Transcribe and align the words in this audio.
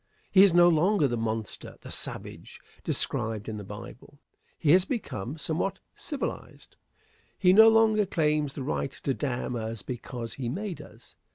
He 0.31 0.41
is 0.41 0.51
no 0.51 0.67
longer 0.67 1.07
the 1.07 1.15
monster, 1.15 1.77
the 1.81 1.91
savage, 1.91 2.59
described 2.83 3.47
in 3.47 3.57
the 3.57 3.63
Bible. 3.63 4.17
He 4.57 4.71
has 4.71 4.83
become 4.83 5.37
somewhat 5.37 5.77
civilized. 5.93 6.75
He 7.37 7.53
no 7.53 7.69
longer 7.69 8.07
claims 8.07 8.53
the 8.53 8.63
right 8.63 8.93
to 9.03 9.13
damn 9.13 9.55
us 9.55 9.83
because 9.83 10.33
he 10.33 10.49
made 10.49 10.81
us. 10.81 11.15